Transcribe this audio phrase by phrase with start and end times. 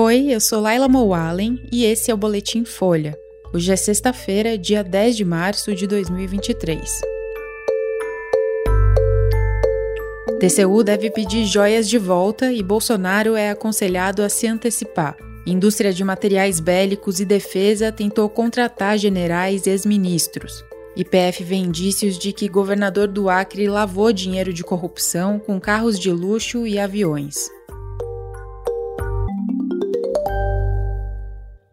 [0.00, 3.18] Oi, eu sou Laila Mowallen e esse é o Boletim Folha.
[3.52, 6.88] Hoje é sexta-feira, dia 10 de março de 2023.
[10.38, 15.16] TCU deve pedir joias de volta e Bolsonaro é aconselhado a se antecipar.
[15.44, 20.64] Indústria de materiais bélicos e defesa tentou contratar generais e ex-ministros.
[20.94, 26.12] IPF vê indícios de que governador do Acre lavou dinheiro de corrupção com carros de
[26.12, 27.57] luxo e aviões.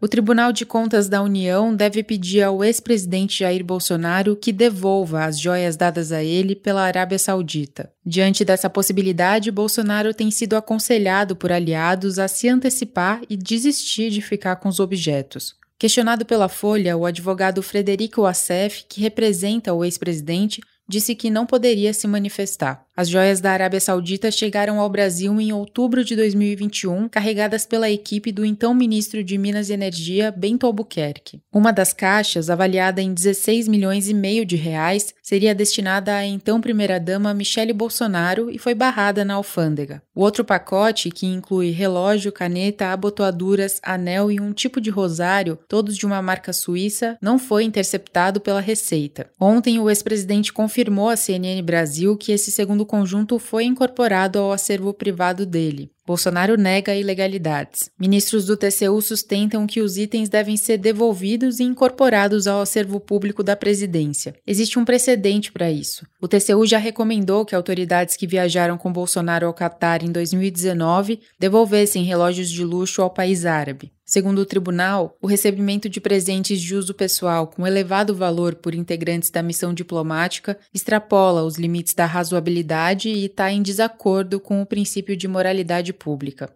[0.05, 5.39] O Tribunal de Contas da União deve pedir ao ex-presidente Jair Bolsonaro que devolva as
[5.39, 7.91] joias dadas a ele pela Arábia Saudita.
[8.05, 14.21] Diante dessa possibilidade, Bolsonaro tem sido aconselhado por aliados a se antecipar e desistir de
[14.21, 15.55] ficar com os objetos.
[15.75, 21.95] Questionado pela Folha, o advogado Frederico Assef, que representa o ex-presidente, disse que não poderia
[21.95, 22.84] se manifestar.
[22.97, 28.31] As joias da Arábia Saudita chegaram ao Brasil em outubro de 2021, carregadas pela equipe
[28.31, 31.41] do então ministro de Minas e Energia, Bento Albuquerque.
[31.51, 36.61] Uma das caixas, avaliada em 16 milhões e meio de reais, seria destinada à então
[36.61, 40.01] primeira-dama Michele Bolsonaro e foi barrada na alfândega.
[40.15, 45.97] O outro pacote, que inclui relógio, caneta, abotoaduras, anel e um tipo de rosário, todos
[45.97, 49.29] de uma marca suíça, não foi interceptado pela Receita.
[49.37, 54.93] Ontem, o ex-presidente confirmou à CNN Brasil que esse segundo conjunto foi incorporado ao acervo
[54.93, 55.94] privado dele.
[56.05, 57.89] Bolsonaro nega ilegalidades.
[57.99, 63.41] Ministros do TCU sustentam que os itens devem ser devolvidos e incorporados ao acervo público
[63.41, 64.35] da presidência.
[64.45, 66.05] Existe um precedente para isso.
[66.21, 72.03] O TCU já recomendou que autoridades que viajaram com Bolsonaro ao Catar em 2019 devolvessem
[72.03, 73.91] relógios de luxo ao país árabe.
[74.07, 79.31] Segundo o tribunal, o recebimento de presentes de uso pessoal com elevado valor por integrantes
[79.31, 85.17] da missão diplomática extrapola os limites da razoabilidade e está em desacordo com o princípio
[85.17, 86.53] de moralidade pública.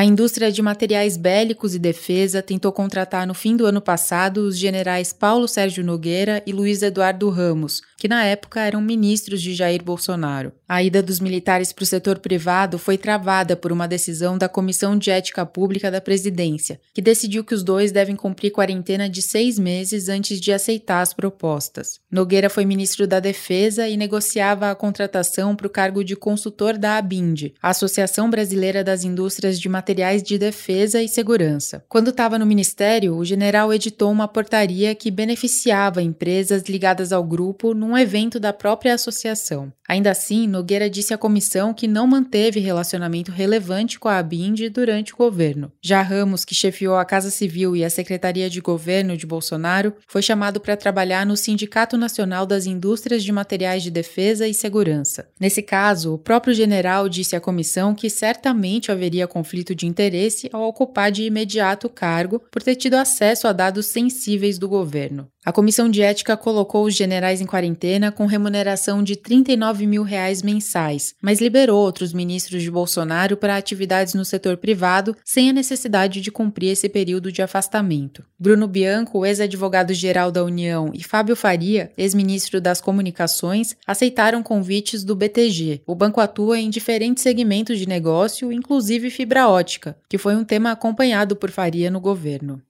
[0.00, 4.56] A indústria de materiais bélicos e defesa tentou contratar no fim do ano passado os
[4.56, 9.84] generais Paulo Sérgio Nogueira e Luiz Eduardo Ramos, que na época eram ministros de Jair
[9.84, 10.52] Bolsonaro.
[10.66, 14.96] A ida dos militares para o setor privado foi travada por uma decisão da Comissão
[14.96, 19.58] de Ética Pública da Presidência, que decidiu que os dois devem cumprir quarentena de seis
[19.58, 22.00] meses antes de aceitar as propostas.
[22.10, 26.96] Nogueira foi ministro da Defesa e negociava a contratação para o cargo de consultor da
[26.96, 31.84] ABIND, Associação Brasileira das Indústrias de Materiais de Defesa e Segurança.
[31.86, 37.74] Quando estava no ministério, o general editou uma portaria que beneficiava empresas ligadas ao grupo
[37.74, 39.72] num evento da própria associação.
[39.90, 45.12] Ainda assim, Nogueira disse à comissão que não manteve relacionamento relevante com a ABIND durante
[45.12, 45.72] o governo.
[45.82, 50.22] Já Ramos, que chefiou a Casa Civil e a Secretaria de Governo de Bolsonaro, foi
[50.22, 55.28] chamado para trabalhar no Sindicato Nacional das Indústrias de Materiais de Defesa e Segurança.
[55.40, 60.68] Nesse caso, o próprio general disse à comissão que certamente haveria conflito de interesse ao
[60.68, 65.28] ocupar de imediato o cargo por ter tido acesso a dados sensíveis do governo.
[65.42, 70.42] A comissão de ética colocou os generais em quarentena com remuneração de 39 mil reais
[70.42, 76.20] mensais, mas liberou outros ministros de Bolsonaro para atividades no setor privado sem a necessidade
[76.20, 78.22] de cumprir esse período de afastamento.
[78.38, 85.80] Bruno Bianco, ex-advogado-geral da União, e Fábio Faria, ex-ministro das Comunicações, aceitaram convites do BTG.
[85.86, 90.70] O banco atua em diferentes segmentos de negócio, inclusive fibra ótica, que foi um tema
[90.70, 92.60] acompanhado por Faria no governo.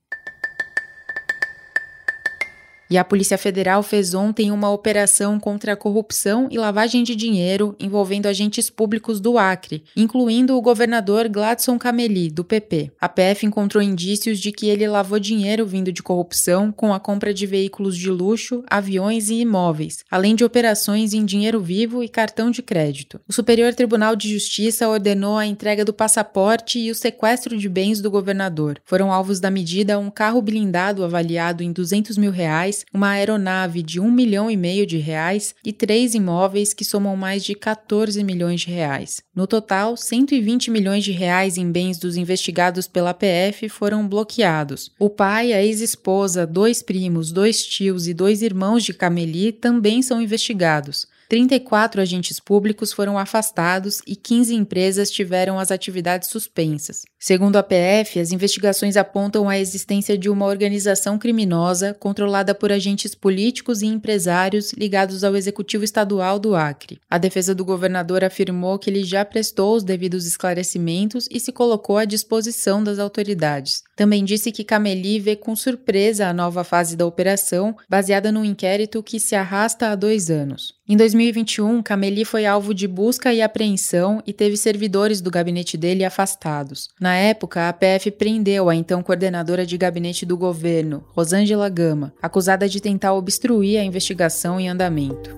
[2.91, 7.77] E a Polícia Federal fez ontem uma operação contra a corrupção e lavagem de dinheiro
[7.79, 12.91] envolvendo agentes públicos do Acre, incluindo o governador Gladson Cameli, do PP.
[13.01, 17.33] A PF encontrou indícios de que ele lavou dinheiro vindo de corrupção com a compra
[17.33, 22.51] de veículos de luxo, aviões e imóveis, além de operações em dinheiro vivo e cartão
[22.51, 23.21] de crédito.
[23.29, 28.01] O Superior Tribunal de Justiça ordenou a entrega do passaporte e o sequestro de bens
[28.01, 28.81] do governador.
[28.85, 34.01] Foram alvos da medida um carro blindado avaliado em 200 mil reais uma aeronave de
[34.01, 38.63] um milhão e meio de reais e três imóveis que somam mais de 14 milhões
[38.63, 39.23] de reais.
[39.35, 44.91] No total, 120 milhões de reais em bens dos investigados pela PF foram bloqueados.
[44.99, 50.21] O pai, a ex-esposa, dois primos, dois tios e dois irmãos de Cameli também são
[50.21, 51.07] investigados.
[51.31, 57.03] 34 agentes públicos foram afastados e 15 empresas tiveram as atividades suspensas.
[57.21, 63.15] Segundo a PF, as investigações apontam a existência de uma organização criminosa controlada por agentes
[63.15, 66.99] políticos e empresários ligados ao Executivo Estadual do Acre.
[67.09, 71.97] A defesa do governador afirmou que ele já prestou os devidos esclarecimentos e se colocou
[71.97, 73.85] à disposição das autoridades.
[73.95, 79.01] Também disse que Cameli vê com surpresa a nova fase da operação, baseada num inquérito
[79.01, 80.80] que se arrasta há dois anos.
[80.91, 86.05] Em 2021, Cameli foi alvo de busca e apreensão e teve servidores do gabinete dele
[86.05, 86.89] afastados.
[87.01, 92.69] Na época, a PF prendeu a então coordenadora de gabinete do governo, Rosângela Gama, acusada
[92.69, 95.31] de tentar obstruir a investigação em andamento.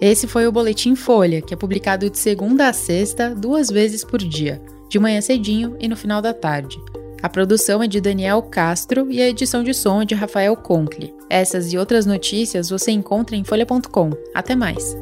[0.00, 4.18] Esse foi o Boletim Folha, que é publicado de segunda a sexta, duas vezes por
[4.18, 6.76] dia, de manhã cedinho e no final da tarde.
[7.22, 11.14] A produção é de Daniel Castro e a edição de som é de Rafael Conkle.
[11.28, 14.10] Essas e outras notícias você encontra em folha.com.
[14.34, 14.96] Até mais!